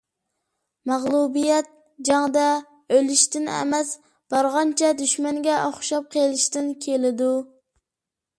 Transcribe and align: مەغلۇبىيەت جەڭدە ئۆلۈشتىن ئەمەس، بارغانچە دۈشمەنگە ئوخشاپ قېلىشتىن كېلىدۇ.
مەغلۇبىيەت 0.91 1.67
جەڭدە 2.09 2.45
ئۆلۈشتىن 2.95 3.45
ئەمەس، 3.59 3.93
بارغانچە 4.35 4.91
دۈشمەنگە 5.03 5.59
ئوخشاپ 5.69 6.09
قېلىشتىن 6.17 6.75
كېلىدۇ. 6.89 7.31